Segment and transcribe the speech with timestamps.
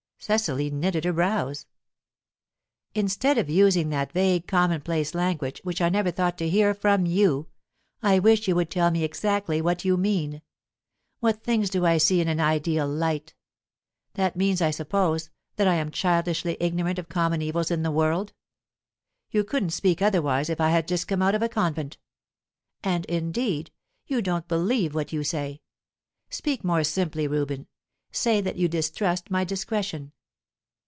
[0.23, 1.65] Cecily knitted her brows.
[2.93, 7.47] "Instead of using that vague, commonplace language which I never thought to hear from you
[8.03, 10.43] I wish you would tell me exactly what you mean.
[11.21, 13.33] What things do I see in an ideal light?
[14.13, 18.31] That means, I suppose, that I am childishly ignorant of common evils in the world.
[19.31, 21.97] You couldn't speak otherwise if I had just come out of a convent.
[22.83, 23.71] And, indeed,
[24.05, 25.63] you don't believe what you say.
[26.29, 27.65] Speak more simply, Reuben.
[28.13, 30.11] Say that you distrust my discretion."